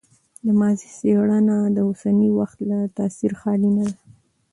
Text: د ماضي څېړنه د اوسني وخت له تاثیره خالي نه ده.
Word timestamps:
د 0.45 0.47
ماضي 0.59 0.87
څېړنه 0.97 1.57
د 1.75 1.77
اوسني 1.87 2.29
وخت 2.39 2.57
له 2.69 2.77
تاثیره 2.97 3.35
خالي 3.41 3.69
نه 3.77 3.83
ده. 3.91 3.95